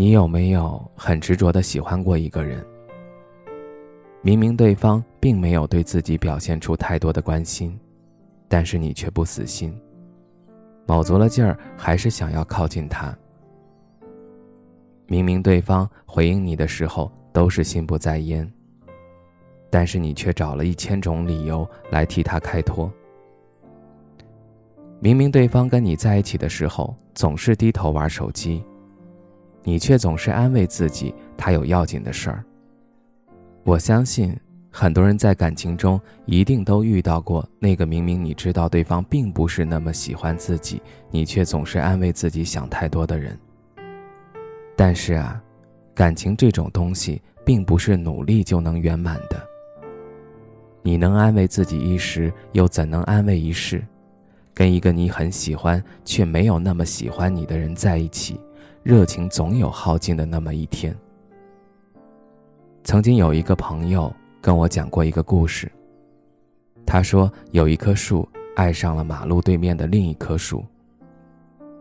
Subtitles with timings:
[0.00, 2.64] 你有没有很执着的喜欢过一个人？
[4.22, 7.78] 明明对方并没有对自己表现出太多的关心，
[8.48, 9.78] 但是你却不死心，
[10.86, 13.14] 卯足了劲儿还是想要靠近他。
[15.06, 18.50] 明明对方回应你的时候都是心不在焉，
[19.68, 22.90] 但是你却找了一千种理由来替他开脱。
[24.98, 28.64] 明明对方跟你在一起的时候总是低头玩手机。
[29.62, 32.44] 你却总是安慰自己，他有要紧的事儿。
[33.62, 34.34] 我相信
[34.70, 43.38] 很多人在感情中一定都遇到过那个明明你知道对方并不是那么喜欢自己，你却总是安慰自己想太多的人。
[44.76, 45.42] 但是啊，
[45.94, 49.38] 感情这种东西并不是努力就能圆满的。
[50.82, 53.84] 你能安慰自己一时，又怎能安慰一世？
[54.54, 58.40] 跟一个你很喜欢却没有那么喜欢你的人在一起。
[58.82, 60.96] 热情总有耗尽的那么一天。
[62.82, 64.10] 曾经有一个朋友
[64.40, 65.70] 跟我讲过一个故事。
[66.86, 68.26] 他说有一棵树
[68.56, 70.64] 爱上了马路对面的另一棵树。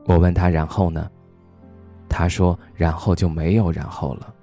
[0.06, 1.10] 我问他然后呢？
[2.10, 4.34] 他说然后就没有然后了。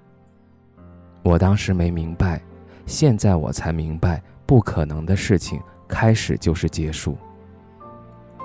[1.21, 2.41] 我当时没明白，
[2.87, 7.15] 现在我才明白，不可能的事情开始就是结束。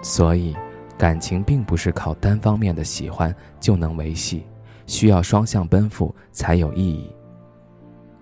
[0.03, 0.55] 所以。
[0.99, 4.47] 感情并不是靠单方面的喜欢就能维系，
[4.87, 7.11] 需要双向奔赴才有意义。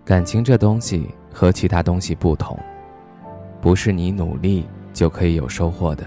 [0.04, 2.58] 感情这东西和其他东西不同，
[3.60, 6.04] 不是你努力就可以有收获的，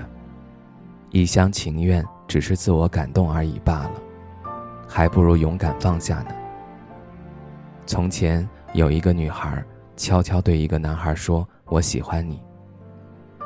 [1.12, 4.02] 一厢情愿只是自我感动而已罢了，
[4.88, 6.31] 还不如勇敢放下呢。
[7.85, 9.63] 从前有一个女孩
[9.96, 12.41] 悄悄对一个男孩说：“我喜欢你。”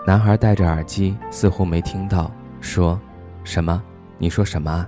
[0.07, 2.97] 男孩戴着耳机，似乎没听到，说。
[3.47, 3.81] 什么？
[4.17, 4.85] 你说什么？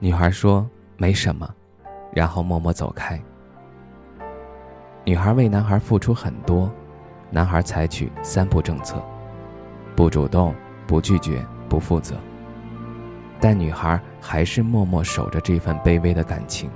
[0.00, 1.48] 女孩说没什么，
[2.12, 3.18] 然后默默走开。
[5.02, 6.70] 女孩为男孩付出很多，
[7.30, 9.02] 男孩采取三不政策：
[9.96, 10.54] 不主动、
[10.86, 12.16] 不拒绝、不负责。
[13.40, 16.70] 但女孩还是默默守着这份卑微的感情。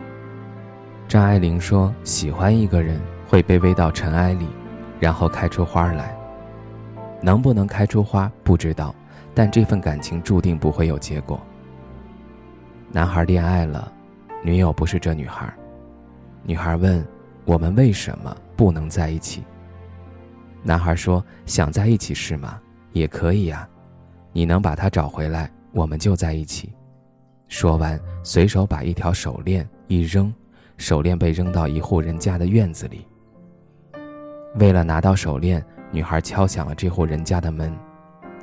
[1.06, 4.48] 张爱玲说：“喜欢一个人会卑微到尘埃里，
[4.98, 6.16] 然后开出花来。
[7.20, 8.94] 能不能开出花，不知道。”
[9.34, 11.40] 但这份感情注定不会有结果。
[12.90, 13.92] 男孩恋爱了，
[14.42, 15.52] 女友不是这女孩。
[16.42, 17.06] 女孩问
[17.46, 19.42] ：“我们为什么不能在一起？”
[20.62, 22.60] 男孩说：“想在一起是吗？
[22.92, 23.66] 也可以呀，
[24.32, 26.72] 你能把她找回来，我们就在一起。”
[27.48, 30.32] 说完，随手把一条手链一扔，
[30.76, 33.06] 手链被扔到一户人家的院子里。
[34.56, 37.74] 为了拿到手链，女孩敲响了这户人家的门。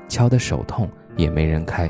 [0.10, 1.90] 敲的手痛，也没人开。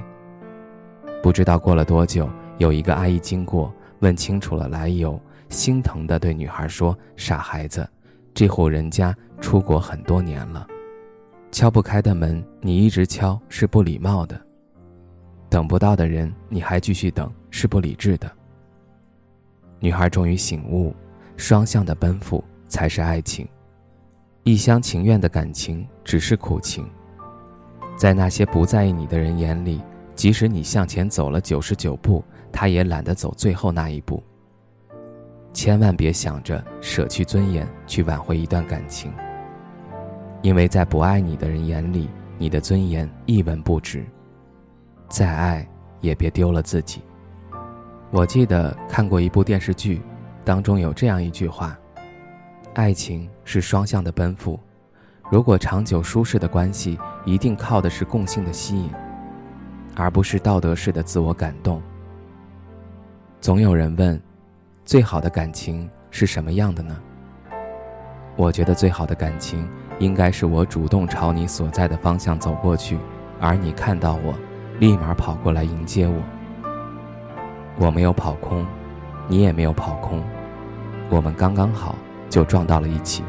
[1.23, 5.19] 不知道过了多久，有一个阿姨经过，问清楚了来由，
[5.49, 7.89] 心疼的对女孩说：“傻孩子，
[8.33, 10.67] 这户人家出国很多年了，
[11.51, 14.35] 敲不开的门，你一直敲是不礼貌的；
[15.49, 18.29] 等不到的人，你还继续等是不理智的。”
[19.79, 20.93] 女孩终于醒悟，
[21.37, 23.47] 双向的奔赴才是爱情，
[24.43, 26.85] 一厢情愿的感情只是苦情。
[27.99, 29.81] 在那些不在意你的人眼里，
[30.15, 34.23] 即使你向前走了九十九步，他也懒得走最后那一步。
[35.51, 39.11] 千万别想着舍去尊严去挽回一段感情，
[40.41, 44.05] 因为在不爱你的人眼里，你的尊严一文不值。
[45.09, 45.67] 再爱
[45.99, 47.01] 也别丢了自己。
[48.11, 50.01] 我记得看过一部电视剧，
[50.45, 51.77] 当中有这样一句话：
[52.75, 54.57] 爱情是双向的奔赴。
[55.29, 56.97] 如果长久舒适的关系，
[57.29, 58.89] 一定靠的是共性的吸引，
[59.95, 61.79] 而不是道德式的自我感动。
[63.39, 64.19] 总有人问，
[64.83, 66.99] 最好的感情是什么样的呢？
[68.35, 72.97] 我觉得最好的感情，应该是我主动朝你所在的方向走过去，
[73.39, 74.33] 而你看到我，
[74.79, 76.19] 立马跑过来迎接我。
[77.77, 78.65] 我没有跑空，
[79.27, 80.23] 你也没有跑空，
[81.11, 81.95] 我们刚刚好
[82.27, 83.23] 就撞到了一起。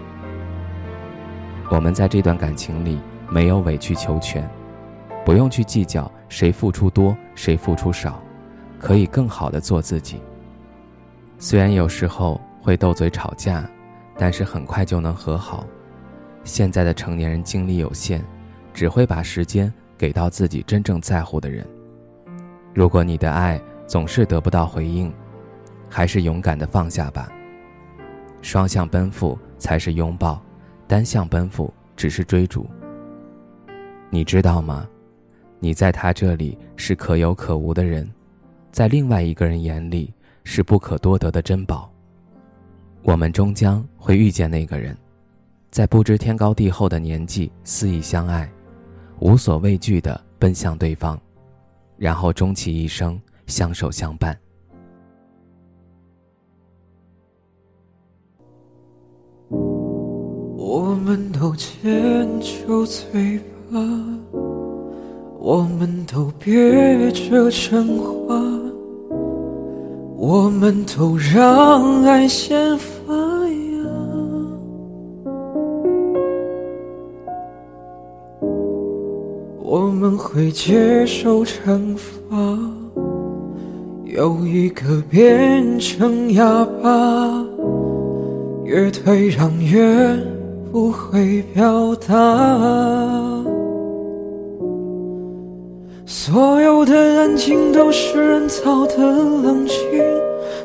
[1.70, 2.98] 我们在这段感情里
[3.30, 4.48] 没有委曲求全，
[5.24, 8.20] 不用去计较谁付出多谁付出少，
[8.78, 10.20] 可以更好的做自己。
[11.38, 13.64] 虽然有时候会斗嘴吵架，
[14.18, 15.64] 但是很快就能和好。
[16.42, 18.24] 现在的成年人精力有限，
[18.74, 21.66] 只会把时间给到自己真正在乎的人。
[22.74, 25.12] 如果你的爱总是得不到回应，
[25.88, 27.30] 还是勇敢的放下吧。
[28.42, 30.42] 双向奔赴才是拥抱，
[30.88, 32.66] 单向奔赴只是追逐。
[34.10, 34.86] 你知道吗？
[35.60, 38.10] 你在他这里是可有可无的人，
[38.72, 40.12] 在另外一个人眼里
[40.42, 41.90] 是不可多得的珍宝。
[43.02, 44.96] 我们终将会遇见那个人，
[45.70, 48.50] 在不知天高地厚的年纪肆意相爱，
[49.20, 51.20] 无所畏惧的奔向对方，
[51.96, 54.36] 然后终其一生相守相伴。
[59.50, 63.40] 我们都牵住嘴
[63.72, 63.78] 巴，
[65.38, 68.34] 我们都憋着真话，
[70.16, 73.86] 我们都让爱先发芽。
[79.62, 82.36] 我们会接受惩罚，
[84.04, 87.46] 有一个变成哑巴，
[88.64, 90.18] 越退让越。
[90.72, 92.14] 不会表达，
[96.06, 99.76] 所有的安静都是人造的冷静，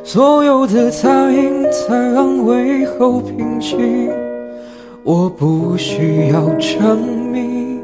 [0.04, 4.12] 所有的杂音在安慰后平静。
[5.04, 6.98] 我不需要证
[7.32, 7.80] 明，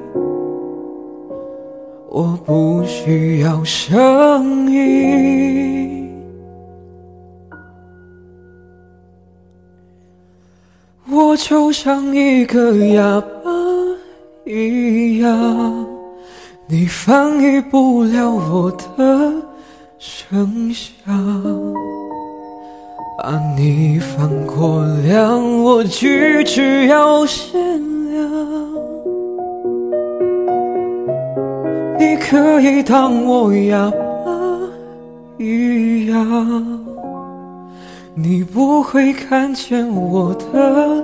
[2.09, 6.09] 我不需要声音。
[11.09, 13.51] 我就像一个哑巴
[14.45, 15.85] 一样，
[16.71, 19.33] 你翻译不了我的
[19.99, 20.89] 声响。
[23.17, 27.59] 把你放过量，我句句要限
[28.09, 28.31] 量。
[31.99, 34.31] 你可以当我哑巴
[35.37, 36.79] 一样。
[38.15, 41.03] 你不会看见我的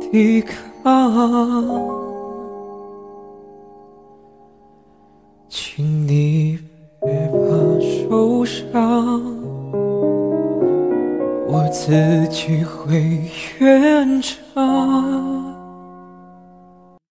[0.00, 0.42] 抵
[0.82, 2.01] 抗，
[5.54, 6.58] 请你
[7.02, 9.22] 别怕受伤，
[11.46, 11.92] 我自
[12.30, 13.20] 己会
[13.58, 15.51] 圆场。